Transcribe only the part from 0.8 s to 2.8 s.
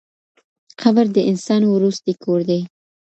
قبر د انسان وروستی کور دی.